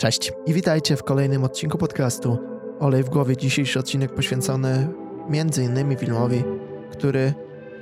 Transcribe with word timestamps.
Cześć 0.00 0.32
i 0.46 0.54
witajcie 0.54 0.96
w 0.96 1.02
kolejnym 1.02 1.44
odcinku 1.44 1.78
podcastu 1.78 2.38
Olej 2.78 3.04
w 3.04 3.08
głowie. 3.08 3.36
Dzisiejszy 3.36 3.78
odcinek 3.78 4.14
poświęcony 4.14 4.88
m.in. 5.30 5.96
filmowi, 5.96 6.44
który 6.92 7.34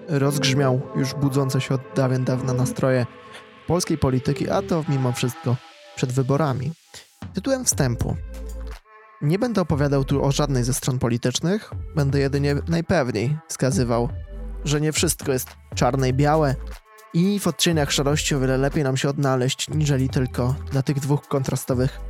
rozgrzmiał 0.08 0.80
już 0.96 1.14
budzące 1.14 1.60
się 1.60 1.74
od 1.74 1.80
dawien 1.96 2.24
dawna 2.24 2.52
nastroje 2.52 3.06
polskiej 3.66 3.98
polityki, 3.98 4.50
a 4.50 4.62
to 4.62 4.84
mimo 4.88 5.12
wszystko 5.12 5.56
przed 5.96 6.12
wyborami. 6.12 6.72
Tytułem 7.34 7.64
wstępu. 7.64 8.16
Nie 9.22 9.38
będę 9.38 9.60
opowiadał 9.60 10.04
tu 10.04 10.24
o 10.24 10.32
żadnej 10.32 10.64
ze 10.64 10.74
stron 10.74 10.98
politycznych, 10.98 11.70
będę 11.96 12.18
jedynie 12.18 12.54
najpewniej 12.68 13.38
wskazywał, 13.48 14.08
że 14.64 14.80
nie 14.80 14.92
wszystko 14.92 15.32
jest 15.32 15.48
czarne 15.74 16.08
i 16.08 16.14
białe, 16.14 16.54
i 17.14 17.40
w 17.40 17.46
odcieniach 17.46 17.92
szarości 17.92 18.34
o 18.34 18.40
wiele 18.40 18.58
lepiej 18.58 18.84
nam 18.84 18.96
się 18.96 19.08
odnaleźć, 19.08 19.70
niżeli 19.70 20.08
tylko 20.08 20.54
na 20.72 20.82
tych 20.82 21.00
dwóch 21.00 21.28
kontrastowych 21.28 22.00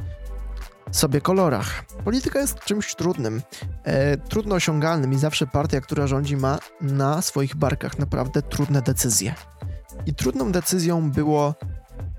sobie 0.90 1.20
kolorach. 1.20 1.84
Polityka 2.04 2.40
jest 2.40 2.60
czymś 2.60 2.94
trudnym, 2.94 3.42
e, 3.84 4.16
trudno 4.16 4.54
osiągalnym 4.54 5.12
i 5.12 5.18
zawsze 5.18 5.46
partia, 5.46 5.80
która 5.80 6.06
rządzi, 6.06 6.36
ma 6.36 6.58
na 6.80 7.22
swoich 7.22 7.56
barkach 7.56 7.98
naprawdę 7.98 8.42
trudne 8.42 8.82
decyzje. 8.82 9.34
I 10.06 10.14
trudną 10.14 10.52
decyzją 10.52 11.10
było 11.10 11.54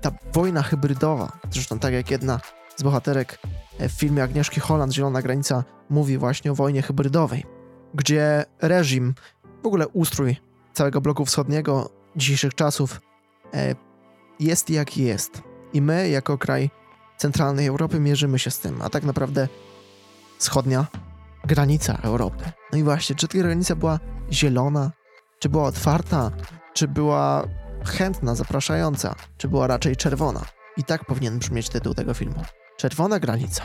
ta 0.00 0.10
wojna 0.32 0.62
hybrydowa. 0.62 1.32
Zresztą 1.50 1.78
tak 1.78 1.92
jak 1.92 2.10
jedna 2.10 2.40
z 2.76 2.82
bohaterek 2.82 3.38
e, 3.78 3.88
w 3.88 3.92
filmie 3.92 4.22
Agnieszki 4.22 4.60
Holland, 4.60 4.92
Zielona 4.92 5.22
Granica, 5.22 5.64
mówi 5.90 6.18
właśnie 6.18 6.52
o 6.52 6.54
wojnie 6.54 6.82
hybrydowej, 6.82 7.44
gdzie 7.94 8.44
reżim, 8.62 9.14
w 9.62 9.66
ogóle 9.66 9.88
ustrój 9.88 10.36
całego 10.72 11.00
bloku 11.00 11.24
wschodniego 11.24 11.99
dzisiejszych 12.16 12.54
czasów 12.54 13.00
e, 13.54 13.74
jest 14.40 14.70
jaki 14.70 15.02
jest. 15.02 15.42
I 15.72 15.82
my, 15.82 16.08
jako 16.08 16.38
kraj 16.38 16.70
centralnej 17.16 17.66
Europy, 17.66 18.00
mierzymy 18.00 18.38
się 18.38 18.50
z 18.50 18.58
tym, 18.58 18.82
a 18.82 18.90
tak 18.90 19.04
naprawdę 19.04 19.48
wschodnia 20.38 20.86
granica 21.44 21.98
Europy. 22.02 22.44
No 22.72 22.78
i 22.78 22.82
właśnie, 22.82 23.16
czy 23.16 23.28
ta 23.28 23.38
granica 23.38 23.76
była 23.76 23.98
zielona, 24.32 24.90
czy 25.38 25.48
była 25.48 25.64
otwarta, 25.64 26.30
czy 26.74 26.88
była 26.88 27.48
chętna, 27.86 28.34
zapraszająca, 28.34 29.14
czy 29.38 29.48
była 29.48 29.66
raczej 29.66 29.96
czerwona? 29.96 30.44
I 30.76 30.84
tak 30.84 31.04
powinien 31.04 31.38
brzmieć 31.38 31.68
tytuł 31.68 31.94
tego 31.94 32.14
filmu. 32.14 32.42
Czerwona 32.76 33.20
granica. 33.20 33.62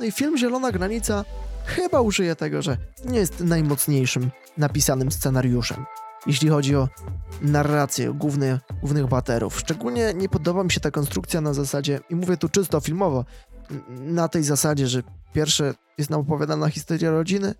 No 0.00 0.06
i 0.06 0.12
film 0.12 0.38
Zielona 0.38 0.72
Granica 0.72 1.24
chyba 1.64 2.00
użyje 2.00 2.36
tego, 2.36 2.62
że 2.62 2.76
nie 3.04 3.18
jest 3.18 3.40
najmocniejszym 3.40 4.30
napisanym 4.58 5.12
scenariuszem 5.12 5.86
jeśli 6.26 6.48
chodzi 6.48 6.76
o 6.76 6.88
narrację 7.42 8.12
główny, 8.12 8.60
głównych 8.80 9.06
bohaterów. 9.06 9.60
Szczególnie 9.60 10.14
nie 10.14 10.28
podoba 10.28 10.64
mi 10.64 10.70
się 10.70 10.80
ta 10.80 10.90
konstrukcja 10.90 11.40
na 11.40 11.54
zasadzie, 11.54 12.00
i 12.10 12.14
mówię 12.14 12.36
tu 12.36 12.48
czysto 12.48 12.80
filmowo, 12.80 13.24
na 13.90 14.28
tej 14.28 14.42
zasadzie, 14.42 14.86
że 14.86 15.02
pierwsze 15.32 15.74
jest 15.98 16.10
nam 16.10 16.20
opowiadana 16.20 16.68
historia 16.68 17.10
rodziny, 17.10 17.54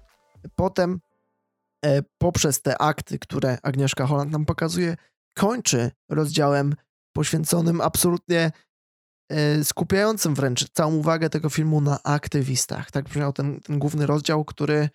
potem 0.54 1.00
e, 1.84 2.02
poprzez 2.18 2.62
te 2.62 2.78
akty, 2.78 3.18
które 3.18 3.58
Agnieszka 3.62 4.06
Holland 4.06 4.32
nam 4.32 4.44
pokazuje, 4.44 4.96
kończy 5.34 5.90
rozdziałem 6.08 6.74
poświęconym 7.12 7.80
absolutnie 7.80 8.52
e, 9.30 9.64
skupiającym 9.64 10.34
wręcz 10.34 10.70
całą 10.72 10.94
uwagę 10.94 11.30
tego 11.30 11.50
filmu 11.50 11.80
na 11.80 12.02
aktywistach. 12.02 12.90
Tak 12.90 13.04
brzmiał 13.04 13.32
ten, 13.32 13.60
ten 13.60 13.78
główny 13.78 14.06
rozdział, 14.06 14.44
który 14.44 14.88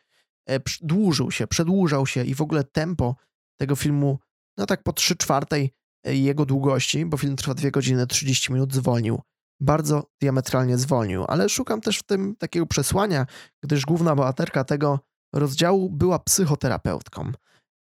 e, 0.49 0.59
dłużył 0.81 1.31
się, 1.31 1.47
przedłużał 1.47 2.07
się 2.07 2.23
i 2.23 2.35
w 2.35 2.41
ogóle 2.41 2.63
tempo 2.63 3.15
tego 3.61 3.75
filmu, 3.75 4.19
no 4.57 4.65
tak 4.65 4.83
po 4.83 4.93
3 4.93 5.15
czwartej 5.15 5.73
e, 6.05 6.15
jego 6.15 6.45
długości, 6.45 7.05
bo 7.05 7.17
film 7.17 7.35
trwa 7.35 7.53
2 7.53 7.69
godziny 7.69 8.07
30 8.07 8.53
minut, 8.53 8.73
zwolnił. 8.73 9.21
Bardzo 9.59 10.03
diametralnie 10.21 10.77
zwolnił, 10.77 11.25
ale 11.27 11.49
szukam 11.49 11.81
też 11.81 11.99
w 11.99 12.03
tym 12.03 12.35
takiego 12.35 12.65
przesłania, 12.65 13.25
gdyż 13.63 13.85
główna 13.85 14.15
bohaterka 14.15 14.63
tego 14.63 14.99
rozdziału 15.33 15.89
była 15.89 16.19
psychoterapeutką. 16.19 17.31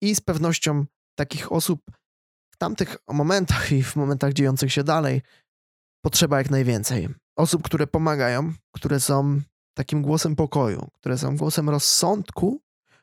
I 0.03 0.15
z 0.15 0.21
pewnością 0.21 0.85
takich 1.19 1.53
osób 1.53 1.81
w 2.53 2.57
tamtych 2.57 2.97
momentach 3.09 3.73
i 3.73 3.83
w 3.83 3.97
momentach 3.97 4.33
dziejących 4.33 4.73
się 4.73 4.85
dalej 4.85 5.23
potrzeba 6.05 6.39
jak 6.39 6.51
najwięcej. 6.51 7.09
Osób, 7.37 7.63
które 7.63 7.87
pomagają, 7.87 8.53
które 8.75 9.01
są 9.01 9.41
takim 9.77 10.03
głosem 10.03 10.37
pokoju, 10.37 10.89
które 10.93 11.19
są 11.19 11.37
głosem 11.37 11.71
rozsądku, 11.71 12.61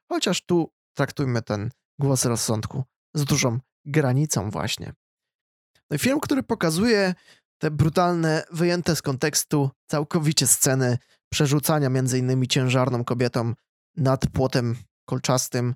chociaż 0.09 0.45
tu 0.45 0.71
traktujmy 0.97 1.41
ten 1.41 1.69
głos 2.01 2.25
rozsądku 2.25 2.83
z 3.13 3.25
dużą 3.25 3.59
granicą 3.85 4.49
właśnie. 4.49 4.93
No 5.89 5.95
i 5.95 5.99
film, 5.99 6.19
który 6.19 6.43
pokazuje 6.43 7.13
te 7.61 7.71
brutalne, 7.71 8.43
wyjęte 8.51 8.95
z 8.95 9.01
kontekstu 9.01 9.69
całkowicie 9.87 10.47
sceny 10.47 10.97
przerzucania 11.31 11.89
między 11.89 12.19
innymi 12.19 12.47
ciężarną 12.47 13.03
kobietą 13.03 13.53
nad 13.97 14.27
płotem 14.27 14.75
kolczastym, 15.05 15.75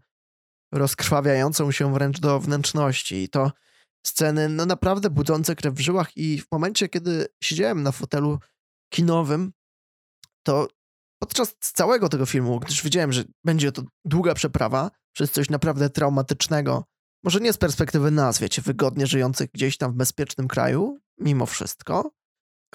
rozkrwawiającą 0.74 1.72
się 1.72 1.94
wręcz 1.94 2.20
do 2.20 2.40
wnętrzności. 2.40 3.16
I 3.16 3.30
to 3.30 3.52
sceny 4.06 4.50
no 4.50 4.66
naprawdę 4.66 5.10
budzące 5.10 5.56
krew 5.56 5.74
w 5.74 5.80
żyłach 5.80 6.18
i 6.18 6.42
w 6.42 6.46
momencie, 6.52 6.90
kiedy 6.90 7.28
siedziałem 7.44 7.84
na 7.84 7.92
fotelu 7.92 8.40
kinowym, 8.94 9.52
to 10.44 10.68
podczas 11.20 11.56
całego 11.60 12.10
tego 12.10 12.26
filmu, 12.26 12.60
gdyż 12.60 12.84
wiedziałem, 12.84 13.14
że 13.14 13.24
będzie 13.44 13.72
to 13.72 13.84
długa 14.06 14.34
przeprawa, 14.34 14.92
przez 15.16 15.32
coś 15.32 15.50
naprawdę 15.50 15.90
traumatycznego. 15.90 16.84
Może 17.24 17.40
nie 17.40 17.54
z 17.54 17.58
perspektywy 17.58 18.12
nas, 18.12 18.40
wiecie, 18.40 18.62
wygodnie 18.62 19.08
żyjących 19.08 19.50
gdzieś 19.54 19.78
tam 19.78 19.92
w 19.92 19.96
bezpiecznym 19.96 20.48
kraju, 20.48 21.00
mimo 21.20 21.46
wszystko. 21.46 22.12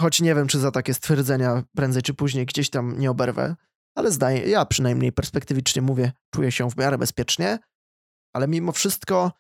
Choć 0.00 0.20
nie 0.20 0.34
wiem, 0.34 0.46
czy 0.46 0.58
za 0.58 0.70
takie 0.70 0.94
stwierdzenia 0.94 1.62
prędzej 1.76 2.02
czy 2.02 2.14
później 2.14 2.46
gdzieś 2.46 2.70
tam 2.70 2.98
nie 2.98 3.10
oberwę, 3.10 3.56
ale 3.94 4.10
zdaję, 4.10 4.48
ja 4.48 4.64
przynajmniej 4.64 5.12
perspektywicznie 5.12 5.82
mówię, 5.82 6.12
czuję 6.34 6.52
się 6.52 6.70
w 6.70 6.76
miarę 6.76 6.98
bezpiecznie, 6.98 7.58
ale 8.32 8.48
mimo 8.48 8.72
wszystko 8.72 9.32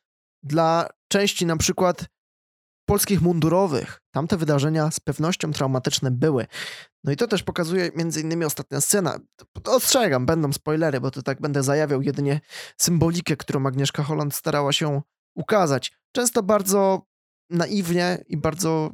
dla 0.42 0.88
części 1.08 1.46
na 1.46 1.56
przykład 1.56 2.06
polskich 2.90 3.22
mundurowych. 3.22 4.00
Tamte 4.10 4.36
wydarzenia 4.36 4.90
z 4.90 5.00
pewnością 5.00 5.52
traumatyczne 5.52 6.10
były. 6.10 6.46
No 7.04 7.12
i 7.12 7.16
to 7.16 7.26
też 7.26 7.42
pokazuje 7.42 7.90
między 7.96 8.20
innymi 8.20 8.44
ostatnia 8.44 8.80
scena. 8.80 9.18
Ostrzegam, 9.64 10.26
będą 10.26 10.52
spoilery, 10.52 11.00
bo 11.00 11.10
to 11.10 11.22
tak 11.22 11.40
będę 11.40 11.62
zajawiał 11.62 12.02
jedynie 12.02 12.40
symbolikę, 12.76 13.36
którą 13.36 13.66
Agnieszka 13.66 14.02
Holland 14.02 14.34
starała 14.34 14.72
się 14.72 15.02
ukazać. 15.34 15.92
Często 16.12 16.42
bardzo 16.42 17.02
naiwnie 17.50 18.24
i 18.26 18.36
bardzo 18.36 18.90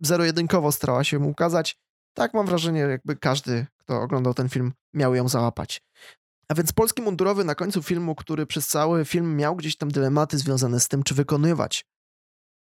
zero-jedynkowo 0.00 0.72
starała 0.72 1.04
się 1.04 1.18
ukazać. 1.18 1.78
Tak 2.14 2.34
mam 2.34 2.46
wrażenie, 2.46 2.80
jakby 2.80 3.16
każdy, 3.16 3.66
kto 3.76 4.00
oglądał 4.00 4.34
ten 4.34 4.48
film, 4.48 4.72
miał 4.94 5.14
ją 5.14 5.28
załapać. 5.28 5.82
A 6.48 6.54
więc 6.54 6.72
polski 6.72 7.02
mundurowy 7.02 7.44
na 7.44 7.54
końcu 7.54 7.82
filmu, 7.82 8.14
który 8.14 8.46
przez 8.46 8.68
cały 8.68 9.04
film 9.04 9.36
miał 9.36 9.56
gdzieś 9.56 9.76
tam 9.76 9.90
dylematy 9.90 10.38
związane 10.38 10.80
z 10.80 10.88
tym, 10.88 11.02
czy 11.02 11.14
wykonywać 11.14 11.84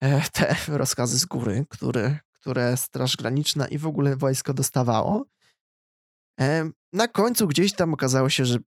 te 0.32 0.56
rozkazy 0.69 1.19
z 1.19 1.26
góry, 1.26 1.66
które, 1.69 2.19
które 2.32 2.76
Straż 2.76 3.16
Graniczna 3.16 3.69
i 3.69 3.78
w 3.78 3.86
ogóle 3.86 4.16
wojsko 4.16 4.54
dostawało. 4.54 5.26
E, 6.41 6.70
na 6.92 7.09
końcu 7.09 7.48
gdzieś 7.48 7.72
tam 7.72 7.94
okazało 7.94 8.31
się, 8.31 8.44
że 8.44 8.59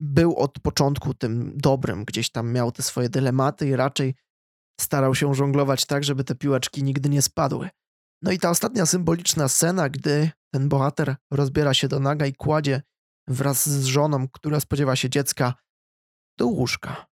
był 0.00 0.36
od 0.36 0.60
początku 0.60 1.14
tym 1.14 1.52
dobrym, 1.56 2.04
gdzieś 2.04 2.30
tam 2.30 2.52
miał 2.52 2.72
te 2.72 2.82
swoje 2.82 3.08
dylematy 3.08 3.68
i 3.68 3.76
raczej 3.76 4.14
starał 4.80 5.14
się 5.14 5.34
żonglować 5.34 5.86
tak, 5.86 6.04
żeby 6.04 6.24
te 6.24 6.34
piłeczki 6.34 6.82
nigdy 6.82 7.08
nie 7.08 7.22
spadły. 7.22 7.70
No 8.22 8.32
i 8.32 8.38
ta 8.38 8.50
ostatnia 8.50 8.86
symboliczna 8.86 9.48
scena, 9.48 9.88
gdy 9.88 10.30
ten 10.54 10.68
bohater 10.68 11.16
rozbiera 11.30 11.74
się 11.74 11.88
do 11.88 12.00
naga 12.00 12.26
i 12.26 12.34
kładzie 12.34 12.82
wraz 13.28 13.68
z 13.68 13.84
żoną, 13.84 14.28
która 14.28 14.60
spodziewa 14.60 14.96
się 14.96 15.10
dziecka, 15.10 15.54
do 16.38 16.46
łóżka. 16.46 17.06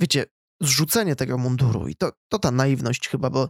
Wiecie, 0.00 0.24
zrzucenie 0.60 1.16
tego 1.16 1.38
munduru. 1.38 1.88
I 1.88 1.96
to, 1.96 2.12
to 2.28 2.38
ta 2.38 2.50
naiwność 2.50 3.08
chyba, 3.08 3.30
bo 3.30 3.48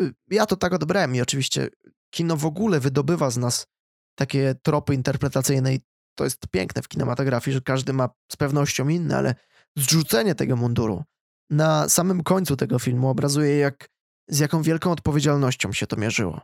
y, 0.00 0.14
ja 0.30 0.46
to 0.46 0.56
tak 0.56 0.72
odebrałem 0.72 1.14
i 1.14 1.20
oczywiście 1.20 1.68
kino 2.10 2.36
w 2.36 2.46
ogóle 2.46 2.80
wydobywa 2.80 3.30
z 3.30 3.36
nas 3.36 3.66
takie 4.14 4.54
tropy 4.62 4.94
interpretacyjne 4.94 5.74
i 5.74 5.80
to 6.14 6.24
jest 6.24 6.46
piękne 6.50 6.82
w 6.82 6.88
kinematografii, 6.88 7.54
że 7.54 7.60
każdy 7.60 7.92
ma 7.92 8.08
z 8.32 8.36
pewnością 8.36 8.88
inne, 8.88 9.16
ale 9.16 9.34
zrzucenie 9.76 10.34
tego 10.34 10.56
munduru 10.56 11.04
na 11.50 11.88
samym 11.88 12.22
końcu 12.22 12.56
tego 12.56 12.78
filmu 12.78 13.08
obrazuje, 13.08 13.58
jak, 13.58 13.88
z 14.28 14.38
jaką 14.38 14.62
wielką 14.62 14.92
odpowiedzialnością 14.92 15.72
się 15.72 15.86
to 15.86 15.96
mierzyło. 15.96 16.40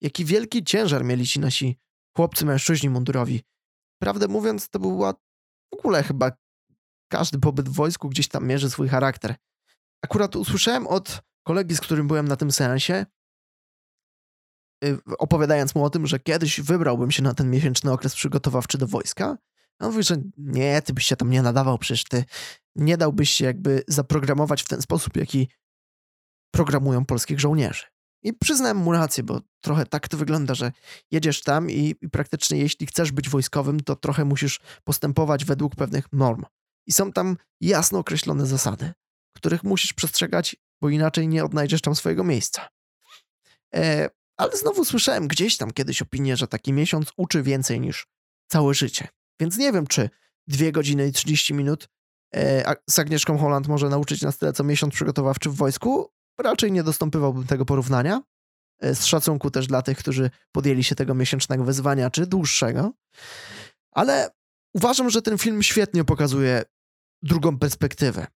Jaki 0.00 0.24
wielki 0.24 0.64
ciężar 0.64 1.04
mieli 1.04 1.26
ci 1.26 1.40
nasi 1.40 1.78
chłopcy, 2.16 2.46
mężczyźni 2.46 2.90
mundurowi. 2.90 3.42
Prawdę 3.98 4.28
mówiąc, 4.28 4.68
to 4.68 4.78
była 4.78 5.12
w 5.74 5.78
ogóle 5.78 6.02
chyba 6.02 6.32
każdy 7.10 7.38
pobyt 7.38 7.68
w 7.68 7.72
wojsku 7.72 8.08
gdzieś 8.08 8.28
tam 8.28 8.46
mierzy 8.46 8.70
swój 8.70 8.88
charakter. 8.88 9.34
Akurat 10.04 10.36
usłyszałem 10.36 10.86
od 10.86 11.20
kolegi, 11.42 11.76
z 11.76 11.80
którym 11.80 12.08
byłem 12.08 12.28
na 12.28 12.36
tym 12.36 12.52
sensie, 12.52 13.06
y, 14.84 14.98
opowiadając 15.18 15.74
mu 15.74 15.84
o 15.84 15.90
tym, 15.90 16.06
że 16.06 16.18
kiedyś 16.18 16.60
wybrałbym 16.60 17.10
się 17.10 17.22
na 17.22 17.34
ten 17.34 17.50
miesięczny 17.50 17.92
okres 17.92 18.14
przygotowawczy 18.14 18.78
do 18.78 18.86
wojska. 18.86 19.38
On 19.80 19.90
mówi, 19.90 20.02
że 20.02 20.16
nie, 20.36 20.82
ty 20.82 20.92
byś 20.92 21.06
się 21.06 21.16
tam 21.16 21.30
nie 21.30 21.42
nadawał, 21.42 21.78
przecież 21.78 22.04
ty 22.04 22.24
nie 22.76 22.96
dałbyś 22.96 23.30
się 23.30 23.44
jakby 23.44 23.82
zaprogramować 23.88 24.62
w 24.62 24.68
ten 24.68 24.82
sposób, 24.82 25.16
jaki 25.16 25.48
programują 26.54 27.04
polskich 27.04 27.40
żołnierzy. 27.40 27.84
I 28.22 28.32
przyznałem 28.32 28.76
mu 28.76 28.92
rację, 28.92 29.24
bo 29.24 29.40
trochę 29.60 29.86
tak 29.86 30.08
to 30.08 30.16
wygląda, 30.16 30.54
że 30.54 30.72
jedziesz 31.10 31.42
tam 31.42 31.70
i, 31.70 31.94
i, 32.00 32.08
praktycznie 32.08 32.58
jeśli 32.58 32.86
chcesz 32.86 33.12
być 33.12 33.28
wojskowym, 33.28 33.80
to 33.80 33.96
trochę 33.96 34.24
musisz 34.24 34.60
postępować 34.84 35.44
według 35.44 35.76
pewnych 35.76 36.12
norm. 36.12 36.44
I 36.86 36.92
są 36.92 37.12
tam 37.12 37.36
jasno 37.60 37.98
określone 37.98 38.46
zasady, 38.46 38.92
których 39.36 39.64
musisz 39.64 39.92
przestrzegać, 39.92 40.56
bo 40.80 40.88
inaczej 40.88 41.28
nie 41.28 41.44
odnajdziesz 41.44 41.80
tam 41.80 41.94
swojego 41.94 42.24
miejsca. 42.24 42.68
E, 43.74 44.10
ale 44.36 44.56
znowu 44.56 44.84
słyszałem 44.84 45.28
gdzieś 45.28 45.56
tam 45.56 45.70
kiedyś 45.70 46.02
opinię, 46.02 46.36
że 46.36 46.48
taki 46.48 46.72
miesiąc 46.72 47.12
uczy 47.16 47.42
więcej 47.42 47.80
niż 47.80 48.06
całe 48.50 48.74
życie. 48.74 49.08
Więc 49.40 49.58
nie 49.58 49.72
wiem, 49.72 49.86
czy 49.86 50.10
dwie 50.46 50.72
godziny 50.72 51.08
i 51.08 51.12
30 51.12 51.54
minut 51.54 51.88
e, 52.34 52.74
z 52.90 52.98
Agnieszką 52.98 53.38
Holland 53.38 53.68
może 53.68 53.88
nauczyć 53.88 54.22
nas 54.22 54.38
tyle, 54.38 54.52
co 54.52 54.64
miesiąc 54.64 54.94
przygotowawczy 54.94 55.50
w 55.50 55.54
wojsku. 55.54 56.10
Raczej 56.38 56.72
nie 56.72 56.82
dostąpywałbym 56.82 57.46
tego 57.46 57.64
porównania. 57.64 58.22
E, 58.80 58.94
z 58.94 59.04
szacunku 59.04 59.50
też 59.50 59.66
dla 59.66 59.82
tych, 59.82 59.98
którzy 59.98 60.30
podjęli 60.52 60.84
się 60.84 60.94
tego 60.94 61.14
miesięcznego 61.14 61.64
wyzwania, 61.64 62.10
czy 62.10 62.26
dłuższego. 62.26 62.92
Ale 63.92 64.30
uważam, 64.74 65.10
że 65.10 65.22
ten 65.22 65.38
film 65.38 65.62
świetnie 65.62 66.04
pokazuje 66.04 66.62
drugą 67.22 67.58
perspektywę. 67.58 68.26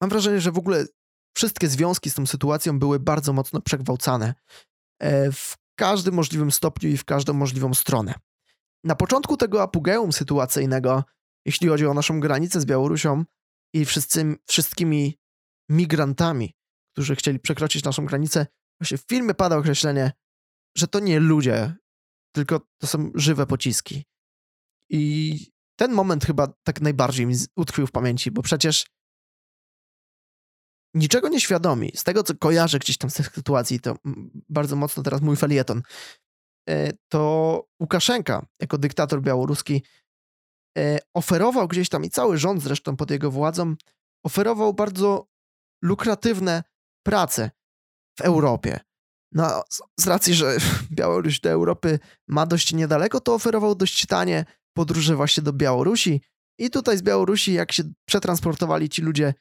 Mam 0.00 0.10
wrażenie, 0.10 0.40
że 0.40 0.52
w 0.52 0.58
ogóle 0.58 0.86
wszystkie 1.36 1.68
związki 1.68 2.10
z 2.10 2.14
tą 2.14 2.26
sytuacją 2.26 2.78
były 2.78 3.00
bardzo 3.00 3.32
mocno 3.32 3.60
przegwałcane 3.60 4.34
e, 5.02 5.32
w 5.32 5.56
każdym 5.78 6.14
możliwym 6.14 6.52
stopniu 6.52 6.88
i 6.88 6.96
w 6.96 7.04
każdą 7.04 7.32
możliwą 7.32 7.74
stronę. 7.74 8.14
Na 8.84 8.94
początku 8.94 9.36
tego 9.36 9.62
apogeum 9.62 10.12
sytuacyjnego, 10.12 11.04
jeśli 11.46 11.68
chodzi 11.68 11.86
o 11.86 11.94
naszą 11.94 12.20
granicę 12.20 12.60
z 12.60 12.64
Białorusią 12.64 13.24
i 13.74 13.84
wszyscy, 13.84 14.36
wszystkimi 14.48 15.18
migrantami, 15.70 16.54
którzy 16.92 17.16
chcieli 17.16 17.40
przekroczyć 17.40 17.84
naszą 17.84 18.06
granicę, 18.06 18.46
właśnie 18.80 18.98
w 18.98 19.04
filmie 19.08 19.34
pada 19.34 19.56
określenie, 19.56 20.12
że 20.76 20.88
to 20.88 21.00
nie 21.00 21.20
ludzie, 21.20 21.74
tylko 22.34 22.60
to 22.78 22.86
są 22.86 23.10
żywe 23.14 23.46
pociski. 23.46 24.04
I 24.90 25.36
ten 25.76 25.92
moment 25.92 26.24
chyba 26.24 26.52
tak 26.62 26.80
najbardziej 26.80 27.26
mi 27.26 27.34
utkwił 27.56 27.86
w 27.86 27.92
pamięci, 27.92 28.30
bo 28.30 28.42
przecież 28.42 28.86
niczego 30.94 31.28
nie 31.28 31.40
świadomi, 31.40 31.92
z 31.94 32.04
tego 32.04 32.22
co 32.22 32.34
kojarzę 32.34 32.78
gdzieś 32.78 32.98
tam 32.98 33.10
z 33.10 33.14
tych 33.14 33.34
sytuacji, 33.34 33.80
to 33.80 33.96
bardzo 34.48 34.76
mocno 34.76 35.02
teraz 35.02 35.20
mój 35.20 35.36
felieton, 35.36 35.82
e, 36.68 36.92
to 37.08 37.62
Łukaszenka 37.80 38.46
jako 38.60 38.78
dyktator 38.78 39.22
białoruski 39.22 39.82
e, 40.78 40.98
oferował 41.14 41.68
gdzieś 41.68 41.88
tam 41.88 42.04
i 42.04 42.10
cały 42.10 42.38
rząd 42.38 42.62
zresztą 42.62 42.96
pod 42.96 43.10
jego 43.10 43.30
władzą 43.30 43.74
oferował 44.24 44.74
bardzo 44.74 45.28
lukratywne 45.82 46.62
prace 47.06 47.50
w 48.18 48.20
Europie. 48.20 48.80
No, 49.32 49.62
z 50.00 50.06
racji, 50.06 50.34
że 50.34 50.56
Białoruś 50.90 51.40
do 51.40 51.50
Europy 51.50 51.98
ma 52.28 52.46
dość 52.46 52.72
niedaleko, 52.72 53.20
to 53.20 53.34
oferował 53.34 53.74
dość 53.74 54.06
tanie 54.06 54.44
podróże 54.76 55.16
właśnie 55.16 55.42
do 55.42 55.52
Białorusi. 55.52 56.20
I 56.58 56.70
tutaj 56.70 56.98
z 56.98 57.02
Białorusi, 57.02 57.52
jak 57.52 57.72
się 57.72 57.82
przetransportowali 58.08 58.88
ci 58.88 59.02
ludzie 59.02 59.34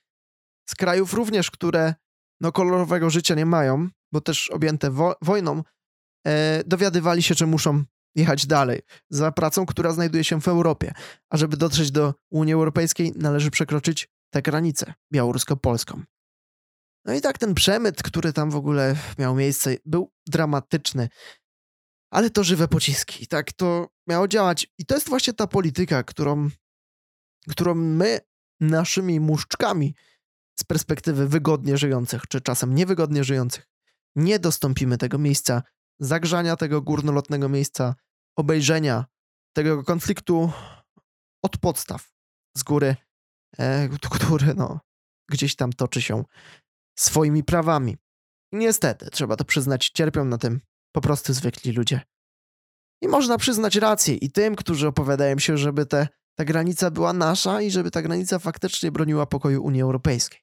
z 0.69 0.75
krajów 0.75 1.13
również, 1.13 1.51
które 1.51 1.93
no, 2.41 2.51
kolorowego 2.51 3.09
życia 3.09 3.35
nie 3.35 3.45
mają, 3.45 3.89
bo 4.11 4.21
też 4.21 4.49
objęte 4.49 4.91
wo 4.91 5.15
wojną, 5.21 5.63
e, 6.27 6.63
dowiadywali 6.63 7.23
się, 7.23 7.35
że 7.35 7.45
muszą 7.45 7.83
jechać 8.15 8.47
dalej 8.47 8.81
za 9.09 9.31
pracą, 9.31 9.65
która 9.65 9.91
znajduje 9.91 10.23
się 10.23 10.41
w 10.41 10.47
Europie. 10.47 10.93
A 11.29 11.37
żeby 11.37 11.57
dotrzeć 11.57 11.91
do 11.91 12.13
Unii 12.31 12.53
Europejskiej, 12.53 13.13
należy 13.15 13.51
przekroczyć 13.51 14.09
tę 14.33 14.41
granicę 14.41 14.93
białorusko-polską. 15.13 16.01
No 17.05 17.13
i 17.13 17.21
tak 17.21 17.37
ten 17.37 17.53
przemyt, 17.53 18.03
który 18.03 18.33
tam 18.33 18.51
w 18.51 18.55
ogóle 18.55 18.95
miał 19.17 19.35
miejsce, 19.35 19.75
był 19.85 20.11
dramatyczny. 20.27 21.09
Ale 22.15 22.29
to 22.29 22.43
żywe 22.43 22.67
pociski, 22.67 23.27
tak 23.27 23.53
to 23.53 23.89
miało 24.07 24.27
działać. 24.27 24.67
I 24.77 24.85
to 24.85 24.95
jest 24.95 25.09
właśnie 25.09 25.33
ta 25.33 25.47
polityka, 25.47 26.03
którą, 26.03 26.49
którą 27.49 27.75
my 27.75 28.19
naszymi 28.59 29.19
muszczkami 29.19 29.95
z 30.59 30.63
perspektywy 30.63 31.27
wygodnie 31.27 31.77
żyjących, 31.77 32.27
czy 32.27 32.41
czasem 32.41 32.75
niewygodnie 32.75 33.23
żyjących, 33.23 33.67
nie 34.15 34.39
dostąpimy 34.39 34.97
tego 34.97 35.17
miejsca 35.17 35.63
zagrzania 35.99 36.55
tego 36.55 36.81
górnolotnego 36.81 37.49
miejsca, 37.49 37.95
obejrzenia 38.35 39.05
tego 39.53 39.83
konfliktu 39.83 40.51
od 41.41 41.57
podstaw, 41.57 42.13
z 42.57 42.63
góry, 42.63 42.95
e, 43.57 43.89
który 44.11 44.53
no, 44.53 44.79
gdzieś 45.29 45.55
tam 45.55 45.73
toczy 45.73 46.01
się 46.01 46.23
swoimi 46.99 47.43
prawami. 47.43 47.97
Niestety, 48.51 49.09
trzeba 49.09 49.35
to 49.35 49.45
przyznać, 49.45 49.89
cierpią 49.89 50.25
na 50.25 50.37
tym 50.37 50.61
po 50.95 51.01
prostu 51.01 51.33
zwykli 51.33 51.71
ludzie. 51.71 52.01
I 53.01 53.07
można 53.07 53.37
przyznać 53.37 53.75
rację 53.75 54.15
i 54.15 54.31
tym, 54.31 54.55
którzy 54.55 54.87
opowiadają 54.87 55.39
się, 55.39 55.57
żeby 55.57 55.85
te, 55.85 56.07
ta 56.35 56.45
granica 56.45 56.91
była 56.91 57.13
nasza 57.13 57.61
i 57.61 57.71
żeby 57.71 57.91
ta 57.91 58.01
granica 58.01 58.39
faktycznie 58.39 58.91
broniła 58.91 59.25
pokoju 59.25 59.63
Unii 59.63 59.81
Europejskiej. 59.81 60.39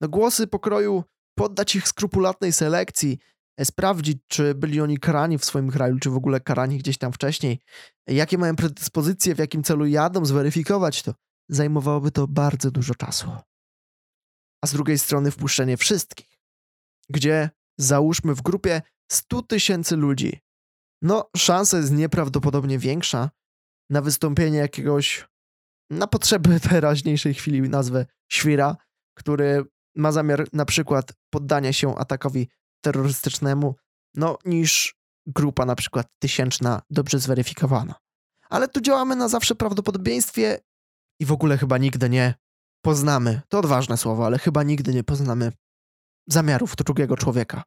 No 0.00 0.08
głosy 0.08 0.46
pokroju 0.46 1.04
poddać 1.34 1.76
ich 1.76 1.88
skrupulatnej 1.88 2.52
selekcji, 2.52 3.18
e, 3.56 3.64
sprawdzić, 3.64 4.18
czy 4.28 4.54
byli 4.54 4.80
oni 4.80 4.98
karani 4.98 5.38
w 5.38 5.44
swoim 5.44 5.70
kraju, 5.70 5.98
czy 5.98 6.10
w 6.10 6.16
ogóle 6.16 6.40
karani 6.40 6.78
gdzieś 6.78 6.98
tam 6.98 7.12
wcześniej, 7.12 7.60
jakie 8.06 8.38
mają 8.38 8.56
predyspozycje, 8.56 9.34
w 9.34 9.38
jakim 9.38 9.62
celu 9.62 9.86
jadą, 9.86 10.24
zweryfikować 10.24 11.02
to, 11.02 11.14
zajmowałoby 11.48 12.10
to 12.10 12.28
bardzo 12.28 12.70
dużo 12.70 12.94
czasu. 12.94 13.30
A 14.64 14.66
z 14.66 14.72
drugiej 14.72 14.98
strony 14.98 15.30
wpuszczenie 15.30 15.76
wszystkich, 15.76 16.38
gdzie 17.08 17.50
załóżmy 17.78 18.34
w 18.34 18.42
grupie 18.42 18.82
100 19.12 19.42
tysięcy 19.42 19.96
ludzi, 19.96 20.40
no 21.02 21.30
szansa 21.36 21.76
jest 21.76 21.92
nieprawdopodobnie 21.92 22.78
większa 22.78 23.30
na 23.90 24.02
wystąpienie 24.02 24.58
jakiegoś, 24.58 25.28
na 25.90 26.06
potrzeby 26.06 26.60
teraźniejszej 26.70 27.34
chwili 27.34 27.60
nazwę 27.60 28.06
świra, 28.32 28.76
który 29.14 29.64
ma 29.96 30.12
zamiar 30.12 30.46
na 30.52 30.64
przykład 30.64 31.12
poddania 31.30 31.72
się 31.72 31.98
atakowi 31.98 32.48
terrorystycznemu, 32.84 33.74
no 34.14 34.38
niż 34.44 34.94
grupa 35.26 35.66
na 35.66 35.74
przykład 35.74 36.06
tysięczna, 36.18 36.82
dobrze 36.90 37.18
zweryfikowana. 37.18 37.94
Ale 38.50 38.68
tu 38.68 38.80
działamy 38.80 39.16
na 39.16 39.28
zawsze 39.28 39.54
prawdopodobieństwie 39.54 40.58
i 41.20 41.26
w 41.26 41.32
ogóle 41.32 41.58
chyba 41.58 41.78
nigdy 41.78 42.10
nie 42.10 42.34
poznamy, 42.84 43.40
to 43.48 43.58
odważne 43.58 43.96
słowo, 43.96 44.26
ale 44.26 44.38
chyba 44.38 44.62
nigdy 44.62 44.94
nie 44.94 45.04
poznamy 45.04 45.52
zamiarów 46.28 46.76
drugiego 46.76 47.16
człowieka. 47.16 47.62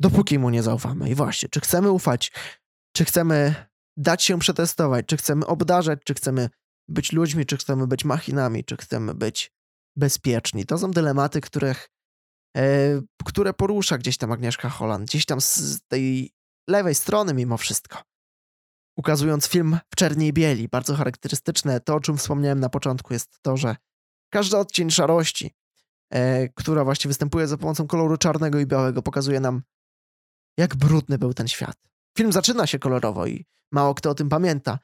Dopóki 0.00 0.38
mu 0.38 0.50
nie 0.50 0.62
zaufamy. 0.62 1.10
I 1.10 1.14
właśnie, 1.14 1.48
czy 1.48 1.60
chcemy 1.60 1.90
ufać, 1.90 2.32
czy 2.96 3.04
chcemy 3.04 3.54
dać 3.96 4.22
się 4.22 4.38
przetestować, 4.38 5.06
czy 5.06 5.16
chcemy 5.16 5.46
obdarzać, 5.46 6.00
czy 6.04 6.14
chcemy 6.14 6.50
być 6.88 7.12
ludźmi, 7.12 7.46
czy 7.46 7.56
chcemy 7.56 7.86
być 7.86 8.04
machinami, 8.04 8.64
czy 8.64 8.76
chcemy 8.76 9.14
być 9.14 9.52
bezpieczni. 9.96 10.66
To 10.66 10.78
są 10.78 10.90
dylematy, 10.90 11.40
których, 11.40 11.90
e, 12.56 13.00
które 13.24 13.54
porusza 13.54 13.98
gdzieś 13.98 14.16
tam 14.16 14.32
Agnieszka 14.32 14.68
Holland, 14.68 15.08
gdzieś 15.08 15.26
tam 15.26 15.40
z 15.40 15.80
tej 15.88 16.32
lewej 16.68 16.94
strony 16.94 17.34
mimo 17.34 17.56
wszystko. 17.56 18.02
Ukazując 18.96 19.46
film 19.46 19.78
w 19.92 19.96
czerni 19.96 20.26
i 20.26 20.32
bieli, 20.32 20.68
bardzo 20.68 20.94
charakterystyczne, 20.94 21.80
to 21.80 21.94
o 21.94 22.00
czym 22.00 22.18
wspomniałem 22.18 22.60
na 22.60 22.68
początku 22.68 23.12
jest 23.12 23.38
to, 23.42 23.56
że 23.56 23.76
każdy 24.30 24.56
odcień 24.56 24.90
szarości, 24.90 25.54
e, 26.10 26.48
która 26.48 26.84
właśnie 26.84 27.08
występuje 27.08 27.46
za 27.46 27.56
pomocą 27.56 27.86
koloru 27.86 28.16
czarnego 28.16 28.58
i 28.58 28.66
białego, 28.66 29.02
pokazuje 29.02 29.40
nam, 29.40 29.62
jak 30.58 30.76
brudny 30.76 31.18
był 31.18 31.34
ten 31.34 31.48
świat. 31.48 31.76
Film 32.18 32.32
zaczyna 32.32 32.66
się 32.66 32.78
kolorowo 32.78 33.26
i 33.26 33.46
mało 33.72 33.94
kto 33.94 34.10
o 34.10 34.14
tym 34.14 34.28
pamięta, 34.28 34.78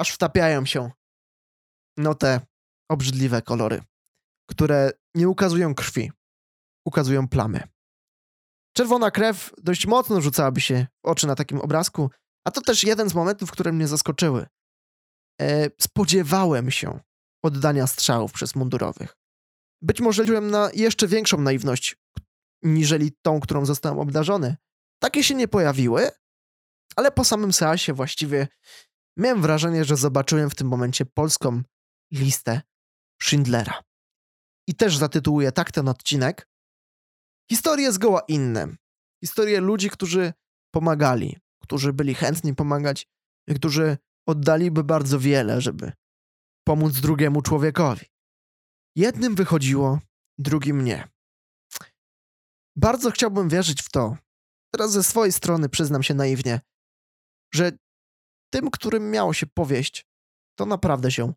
aż 0.00 0.10
wtapiają 0.10 0.66
się 0.66 0.90
no 1.96 2.14
te 2.14 2.40
obrzydliwe 2.90 3.42
kolory 3.42 3.82
które 4.52 4.90
nie 5.14 5.28
ukazują 5.28 5.74
krwi, 5.74 6.12
ukazują 6.86 7.28
plamy. 7.28 7.62
Czerwona 8.76 9.10
krew 9.10 9.50
dość 9.58 9.86
mocno 9.86 10.20
rzucałaby 10.20 10.60
się 10.60 10.86
w 11.04 11.08
oczy 11.08 11.26
na 11.26 11.34
takim 11.34 11.60
obrazku, 11.60 12.10
a 12.46 12.50
to 12.50 12.60
też 12.60 12.84
jeden 12.84 13.10
z 13.10 13.14
momentów, 13.14 13.50
które 13.50 13.72
mnie 13.72 13.88
zaskoczyły. 13.88 14.46
E, 15.40 15.70
spodziewałem 15.80 16.70
się 16.70 17.00
oddania 17.44 17.86
strzałów 17.86 18.32
przez 18.32 18.54
mundurowych. 18.54 19.16
Być 19.82 20.00
może 20.00 20.22
liczyłem 20.22 20.50
na 20.50 20.70
jeszcze 20.74 21.08
większą 21.08 21.40
naiwność, 21.40 21.96
niżeli 22.62 23.12
tą, 23.22 23.40
którą 23.40 23.66
zostałem 23.66 23.98
obdarzony. 23.98 24.56
Takie 25.02 25.24
się 25.24 25.34
nie 25.34 25.48
pojawiły, 25.48 26.10
ale 26.96 27.12
po 27.12 27.24
samym 27.24 27.52
seansie 27.52 27.92
właściwie 27.92 28.48
miałem 29.16 29.42
wrażenie, 29.42 29.84
że 29.84 29.96
zobaczyłem 29.96 30.50
w 30.50 30.54
tym 30.54 30.68
momencie 30.68 31.06
polską 31.06 31.62
listę 32.12 32.62
Schindlera 33.22 33.82
i 34.68 34.74
też 34.74 34.96
zatytułuję 34.96 35.52
tak 35.52 35.72
ten 35.72 35.88
odcinek. 35.88 36.48
Historie 37.50 37.92
zgoła 37.92 38.20
inne. 38.28 38.68
Historie 39.24 39.60
ludzi, 39.60 39.90
którzy 39.90 40.32
pomagali, 40.74 41.38
którzy 41.62 41.92
byli 41.92 42.14
chętni 42.14 42.54
pomagać, 42.54 43.06
którzy 43.56 43.98
oddaliby 44.26 44.84
bardzo 44.84 45.18
wiele, 45.18 45.60
żeby 45.60 45.92
pomóc 46.64 47.00
drugiemu 47.00 47.42
człowiekowi. 47.42 48.06
Jednym 48.96 49.34
wychodziło, 49.34 49.98
drugim 50.38 50.84
nie. 50.84 51.08
Bardzo 52.76 53.10
chciałbym 53.10 53.48
wierzyć 53.48 53.82
w 53.82 53.90
to, 53.90 54.16
teraz 54.74 54.92
ze 54.92 55.02
swojej 55.02 55.32
strony 55.32 55.68
przyznam 55.68 56.02
się 56.02 56.14
naiwnie, 56.14 56.60
że 57.54 57.72
tym, 58.52 58.70
którym 58.70 59.10
miało 59.10 59.32
się 59.32 59.46
powieść, 59.46 60.06
to 60.58 60.66
naprawdę 60.66 61.10
się 61.10 61.32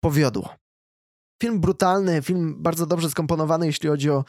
powiodło. 0.00 0.54
Film 1.42 1.60
brutalny, 1.60 2.22
film 2.22 2.62
bardzo 2.62 2.86
dobrze 2.86 3.10
skomponowany, 3.10 3.66
jeśli 3.66 3.88
chodzi 3.88 4.10
o 4.10 4.24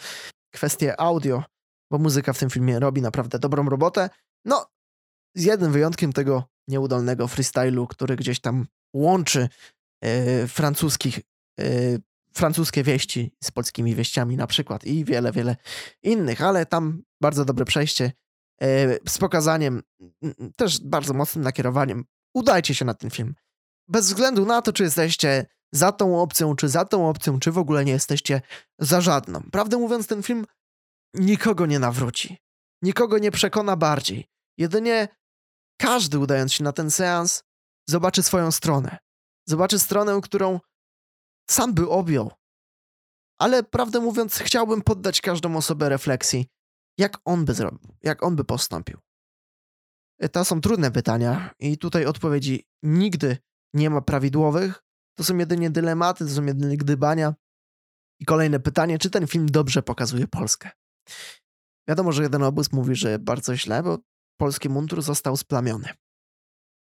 kwestie 0.54 1.02
audio, 1.02 1.44
bo 1.92 1.98
muzyka 1.98 2.34
w 2.34 2.40
tym 2.40 2.50
filmie 2.50 2.80
robi 2.80 3.02
naprawdę 3.02 3.40
dobrą 3.40 3.70
robotę. 3.70 4.10
No, 4.46 4.66
z 5.36 5.44
jednym 5.44 5.72
wyjątkiem 5.72 6.14
tego 6.14 6.44
nieudolnego 6.68 7.28
freestylu, 7.28 7.88
który 7.88 8.16
gdzieś 8.16 8.40
tam 8.40 8.68
łączy 8.94 9.50
e, 10.04 10.48
francuskich, 10.48 11.20
e, 11.60 11.64
francuskie 12.34 12.84
wieści 12.84 13.32
z 13.44 13.52
polskimi 13.52 13.96
wieściami 13.96 14.38
na 14.38 14.48
przykład 14.48 14.84
i 14.84 15.06
wiele, 15.06 15.32
wiele 15.32 15.56
innych, 16.04 16.42
ale 16.42 16.66
tam 16.66 17.04
bardzo 17.22 17.46
dobre 17.46 17.66
przejście 17.66 18.12
z 19.08 19.18
pokazaniem, 19.20 19.84
też 20.56 20.80
bardzo 20.80 21.14
mocnym 21.14 21.44
nakierowaniem. 21.44 22.06
Udajcie 22.34 22.76
się 22.76 22.86
na 22.86 22.94
ten 22.94 23.10
film. 23.10 23.36
Bez 23.88 24.08
względu 24.08 24.46
na 24.46 24.62
to, 24.62 24.74
czy 24.74 24.84
jesteście 24.84 25.46
za 25.72 25.92
tą 25.92 26.22
opcją, 26.22 26.56
czy 26.56 26.70
za 26.70 26.86
tą 26.86 27.10
opcją, 27.10 27.40
czy 27.40 27.52
w 27.52 27.58
ogóle 27.58 27.86
nie 27.86 27.92
jesteście 27.92 28.42
za 28.80 29.02
żadną. 29.02 29.42
Prawdę 29.52 29.78
mówiąc, 29.78 30.08
ten 30.08 30.24
film 30.24 30.46
nikogo 31.14 31.66
nie 31.66 31.80
nawróci. 31.80 32.38
Nikogo 32.82 33.18
nie 33.18 33.32
przekona 33.32 33.76
bardziej. 33.76 34.28
Jedynie 34.58 35.08
każdy 35.82 36.20
udając 36.20 36.54
się 36.54 36.64
na 36.64 36.72
ten 36.74 36.92
seans 36.92 37.44
zobaczy 37.90 38.24
swoją 38.24 38.52
stronę. 38.52 38.98
Zobaczy 39.46 39.80
stronę, 39.80 40.20
którą 40.24 40.60
sam 41.50 41.74
by 41.74 41.90
objął. 41.90 42.32
Ale 43.40 43.64
prawdę 43.64 44.00
mówiąc, 44.00 44.36
chciałbym 44.36 44.82
poddać 44.82 45.22
każdą 45.22 45.58
osobę 45.58 45.90
refleksji, 45.90 46.48
jak 46.98 47.18
on 47.26 47.46
by 47.46 47.54
zrobił, 47.54 47.96
jak 48.04 48.24
on 48.24 48.36
by 48.36 48.44
postąpił. 48.44 49.00
To 50.32 50.46
są 50.46 50.62
trudne 50.62 50.92
pytania 50.92 51.56
i 51.60 51.78
tutaj 51.78 52.06
odpowiedzi 52.06 52.68
nigdy 52.84 53.38
nie 53.74 53.90
ma 53.90 54.02
prawidłowych. 54.02 54.84
To 55.18 55.24
są 55.24 55.38
jedynie 55.38 55.70
dylematy, 55.70 56.26
to 56.26 56.32
są 56.32 56.46
jedynie 56.46 56.78
gdybania. 56.78 57.36
I 58.20 58.26
kolejne 58.26 58.60
pytanie, 58.60 58.98
czy 58.98 59.10
ten 59.10 59.28
film 59.28 59.46
dobrze 59.46 59.84
pokazuje 59.84 60.28
Polskę? 60.28 60.70
Wiadomo, 61.88 62.12
że 62.12 62.24
jeden 62.24 62.44
obóz 62.44 62.72
mówi, 62.72 62.96
że 62.96 63.20
bardzo 63.20 63.58
źle, 63.58 63.84
bo 63.84 64.00
polski 64.38 64.70
mundur 64.70 65.02
został 65.02 65.38
splamiony. 65.38 65.90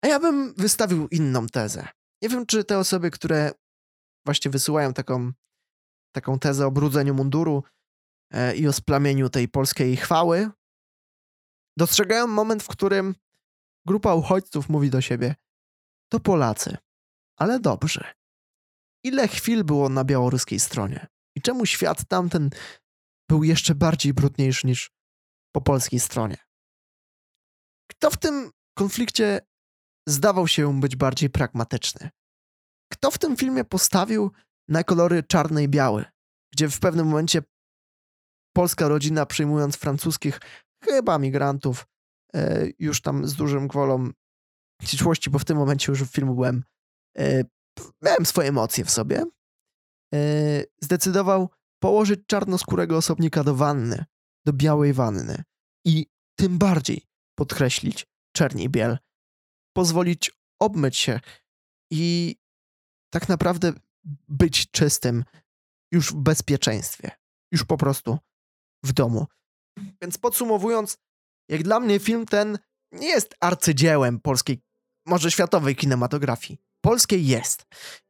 A 0.01 0.07
ja 0.07 0.19
bym 0.19 0.53
wystawił 0.53 1.07
inną 1.07 1.47
tezę. 1.47 1.87
Nie 2.21 2.29
wiem, 2.29 2.45
czy 2.45 2.63
te 2.63 2.77
osoby, 2.77 3.11
które 3.11 3.51
właśnie 4.25 4.51
wysyłają 4.51 4.93
taką, 4.93 5.31
taką 6.11 6.39
tezę 6.39 6.67
o 6.67 6.71
brudzeniu 6.71 7.13
munduru 7.13 7.63
e, 7.63 7.71
i 8.55 8.67
o 8.67 8.73
splamieniu 8.73 9.29
tej 9.29 9.47
polskiej 9.47 9.97
chwały, 9.97 10.49
dostrzegają 11.77 12.27
moment, 12.27 12.63
w 12.63 12.67
którym 12.67 13.15
grupa 13.85 14.13
uchodźców 14.13 14.69
mówi 14.69 14.89
do 14.89 15.01
siebie: 15.01 15.35
To 16.09 16.19
Polacy, 16.19 16.77
ale 17.37 17.59
dobrze. 17.59 18.13
Ile 19.03 19.27
chwil 19.27 19.63
było 19.63 19.89
na 19.89 20.03
białoruskiej 20.03 20.59
stronie? 20.59 21.07
I 21.35 21.41
czemu 21.41 21.65
świat 21.65 22.05
tamten 22.07 22.49
był 23.29 23.43
jeszcze 23.43 23.75
bardziej 23.75 24.13
brudniejszy 24.13 24.67
niż 24.67 24.91
po 25.51 25.61
polskiej 25.61 25.99
stronie? 25.99 26.37
Kto 27.91 28.11
w 28.11 28.17
tym 28.17 28.51
konflikcie 28.77 29.41
zdawał 30.07 30.47
się 30.47 30.79
być 30.79 30.95
bardziej 30.95 31.29
pragmatyczny? 31.29 32.09
Kto 32.91 33.11
w 33.11 33.17
tym 33.17 33.37
filmie 33.37 33.63
postawił 33.63 34.31
na 34.67 34.83
kolory 34.83 35.23
czarny 35.23 35.63
i 35.63 35.69
biały, 35.69 36.05
gdzie 36.53 36.69
w 36.69 36.79
pewnym 36.79 37.07
momencie 37.07 37.41
polska 38.55 38.87
rodzina 38.87 39.25
przyjmując 39.25 39.75
francuskich 39.75 40.39
chyba 40.83 41.19
migrantów 41.19 41.87
e, 42.35 42.67
już 42.79 43.01
tam 43.01 43.27
z 43.27 43.33
dużym 43.33 43.67
gwolą 43.67 44.09
przyszłości, 44.81 45.29
bo 45.29 45.39
w 45.39 45.45
tym 45.45 45.57
momencie 45.57 45.91
już 45.91 46.03
w 46.03 46.11
filmu 46.11 46.35
byłem 46.35 46.63
e, 47.17 47.43
miałem 48.01 48.25
swoje 48.25 48.49
emocje 48.49 48.85
w 48.85 48.91
sobie 48.91 49.25
e, 50.13 50.19
zdecydował 50.81 51.49
położyć 51.79 52.19
czarnoskórego 52.27 52.97
osobnika 52.97 53.43
do 53.43 53.55
wanny, 53.55 54.05
do 54.45 54.53
białej 54.53 54.93
wanny 54.93 55.43
i 55.85 56.07
tym 56.39 56.57
bardziej 56.57 57.07
podkreślić 57.37 58.07
czerni 58.35 58.69
biel, 58.69 58.97
pozwolić 59.75 60.31
obmyć 60.59 60.97
się 60.97 61.19
i 61.91 62.35
tak 63.13 63.29
naprawdę 63.29 63.73
być 64.27 64.71
czystym 64.71 65.23
już 65.91 66.11
w 66.11 66.15
bezpieczeństwie, 66.15 67.11
już 67.51 67.63
po 67.63 67.77
prostu 67.77 68.19
w 68.83 68.93
domu. 68.93 69.25
Więc 70.01 70.17
podsumowując, 70.17 70.97
jak 71.49 71.63
dla 71.63 71.79
mnie 71.79 71.99
film 71.99 72.25
ten 72.25 72.59
nie 72.91 73.07
jest 73.07 73.35
arcydziełem 73.39 74.19
polskiej, 74.19 74.61
może 75.05 75.31
światowej 75.31 75.75
kinematografii. 75.75 76.59
Polskiej 76.81 77.27
jest. 77.27 77.65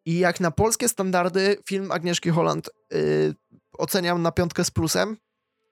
I 0.05 0.19
jak 0.19 0.39
na 0.39 0.51
polskie 0.51 0.89
standardy 0.89 1.57
film 1.67 1.91
Agnieszki 1.91 2.29
Holland 2.29 2.69
yy, 2.91 3.35
oceniam 3.77 4.21
na 4.21 4.31
piątkę 4.31 4.63
z 4.63 4.71
plusem, 4.71 5.17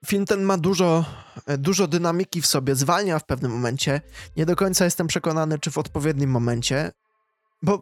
film 0.06 0.26
ten 0.26 0.42
ma 0.42 0.58
dużo, 0.58 1.04
e, 1.46 1.58
dużo 1.58 1.86
dynamiki 1.86 2.42
w 2.42 2.46
sobie, 2.46 2.74
zwalnia 2.74 3.18
w 3.18 3.26
pewnym 3.26 3.52
momencie. 3.52 4.00
Nie 4.36 4.46
do 4.46 4.56
końca 4.56 4.84
jestem 4.84 5.06
przekonany, 5.06 5.58
czy 5.58 5.70
w 5.70 5.78
odpowiednim 5.78 6.30
momencie, 6.30 6.92
bo 7.62 7.80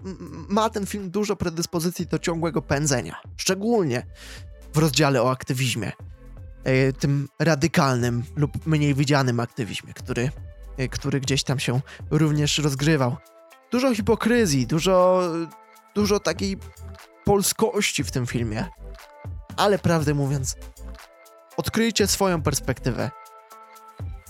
ma 0.49 0.71
ten 0.71 0.87
film 0.87 1.11
dużo 1.11 1.37
predyspozycji 1.37 2.07
do 2.07 2.19
ciągłego 2.19 2.63
pędzenia. 2.63 3.21
Szczególnie 3.37 4.07
w 4.75 4.79
rozdziale 4.79 5.23
o 5.23 5.31
aktywizmie. 5.31 5.93
E, 6.65 6.93
tym 6.93 7.29
radykalnym 7.39 8.25
lub 8.37 8.67
mniej 8.67 8.95
widzianym 8.95 9.41
aktywizmie, 9.41 9.95
który, 9.95 10.31
e, 10.79 10.89
który 10.89 11.21
gdzieś 11.21 11.45
tam 11.45 11.59
się 11.59 11.81
również 12.11 12.59
rozgrywał. 12.59 13.17
Dużo 13.71 13.95
hipokryzji, 13.95 14.67
dużo, 14.67 15.23
dużo 15.95 16.21
takiej 16.21 16.59
polskości 17.25 18.05
w 18.05 18.11
tym 18.11 18.27
filmie. 18.27 18.67
Ale 19.57 19.79
prawdę 19.79 20.15
mówiąc, 20.15 20.57
odkryjcie 21.57 22.07
swoją 22.07 22.43
perspektywę 22.43 23.11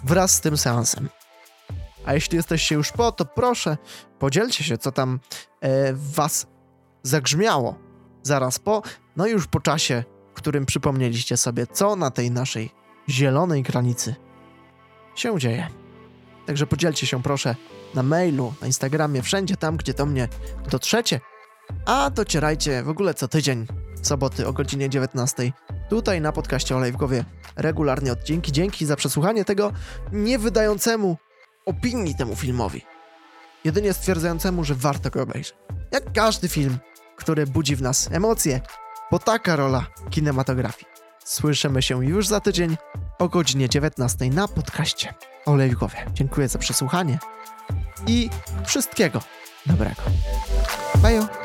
wraz 0.04 0.34
z 0.34 0.40
tym 0.40 0.58
seansem. 0.58 1.08
A 2.04 2.14
jeśli 2.14 2.36
jesteście 2.36 2.74
już 2.74 2.92
po, 2.92 3.12
to 3.12 3.24
proszę, 3.24 3.76
podzielcie 4.18 4.64
się, 4.64 4.78
co 4.78 4.92
tam 4.92 5.20
e, 5.60 5.92
was 5.92 6.46
zagrzmiało 7.02 7.78
zaraz 8.22 8.58
po, 8.58 8.82
no 9.16 9.26
i 9.26 9.30
już 9.30 9.46
po 9.46 9.60
czasie, 9.60 10.04
w 10.32 10.34
którym 10.34 10.66
przypomnieliście 10.66 11.36
sobie, 11.36 11.66
co 11.66 11.96
na 11.96 12.10
tej 12.10 12.30
naszej 12.30 12.70
zielonej 13.08 13.62
granicy 13.62 14.14
się 15.14 15.38
dzieje. 15.38 15.68
Także 16.46 16.66
podzielcie 16.66 17.06
się 17.06 17.22
proszę 17.22 17.56
na 17.94 18.02
mailu, 18.02 18.54
na 18.60 18.66
Instagramie, 18.66 19.22
wszędzie 19.22 19.56
tam, 19.56 19.76
gdzie 19.76 19.94
do 19.94 20.06
mnie 20.06 20.28
dotrzecie, 20.70 21.20
a 21.86 22.10
docierajcie 22.10 22.82
w 22.82 22.88
ogóle 22.88 23.14
co 23.14 23.28
tydzień, 23.28 23.66
soboty 24.02 24.46
o 24.46 24.52
godzinie 24.52 24.90
19 24.90 25.52
tutaj 25.90 26.20
na 26.20 26.32
podcaście 26.32 26.76
Olej 26.76 26.92
w 26.92 26.96
Głowie 26.96 27.24
regularnie 27.56 28.12
odcinki. 28.12 28.52
Dzięki 28.52 28.86
za 28.86 28.96
przesłuchanie 28.96 29.44
tego 29.44 29.72
nie 30.12 30.38
wydającemu 30.38 31.16
opinii 31.66 32.14
temu 32.14 32.36
filmowi. 32.36 32.82
Jedynie 33.64 33.92
stwierdzającemu, 33.92 34.64
że 34.64 34.74
warto 34.74 35.10
go 35.10 35.22
obejrzeć. 35.22 35.56
Jak 35.92 36.12
każdy 36.12 36.48
film, 36.48 36.78
który 37.16 37.46
budzi 37.46 37.76
w 37.76 37.82
nas 37.82 38.08
emocje, 38.12 38.60
bo 39.12 39.18
taka 39.18 39.56
rola 39.56 39.86
kinematografii. 40.10 40.86
Słyszymy 41.24 41.82
się 41.82 42.04
już 42.04 42.28
za 42.28 42.40
tydzień 42.40 42.76
o 43.18 43.28
godzinie 43.28 43.68
19 43.68 44.30
na 44.30 44.48
podcaście 44.48 45.14
Olej. 45.46 45.74
Dziękuję 46.12 46.48
za 46.48 46.58
przesłuchanie 46.58 47.18
i 48.06 48.30
wszystkiego 48.64 49.20
dobrego. 49.66 50.02
Bye. 51.02 51.41